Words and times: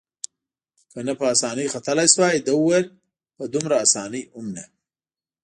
که 0.91 0.99
نه 1.07 1.13
په 1.19 1.25
اسانۍ 1.33 1.67
ختلای 1.73 2.07
شوای، 2.13 2.37
ده 2.45 2.53
وویل: 2.55 2.85
په 3.35 3.43
دومره 3.53 3.75
اسانۍ 3.85 4.21
هم 4.33 4.45
نه. 4.55 4.63